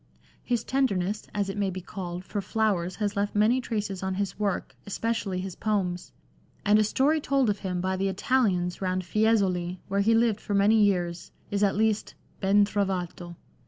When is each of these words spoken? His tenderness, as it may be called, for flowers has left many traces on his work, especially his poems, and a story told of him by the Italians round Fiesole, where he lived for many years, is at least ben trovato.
His 0.43 0.63
tenderness, 0.63 1.27
as 1.31 1.47
it 1.47 1.59
may 1.59 1.69
be 1.69 1.79
called, 1.79 2.25
for 2.25 2.41
flowers 2.41 2.95
has 2.95 3.15
left 3.15 3.35
many 3.35 3.61
traces 3.61 4.01
on 4.01 4.15
his 4.15 4.39
work, 4.39 4.75
especially 4.87 5.39
his 5.41 5.55
poems, 5.55 6.11
and 6.65 6.79
a 6.79 6.83
story 6.83 7.21
told 7.21 7.51
of 7.51 7.59
him 7.59 7.81
by 7.81 7.95
the 7.97 8.07
Italians 8.07 8.81
round 8.81 9.03
Fiesole, 9.05 9.77
where 9.89 10.01
he 10.01 10.15
lived 10.15 10.41
for 10.41 10.55
many 10.55 10.83
years, 10.83 11.31
is 11.51 11.61
at 11.63 11.75
least 11.75 12.15
ben 12.39 12.65
trovato. 12.65 13.35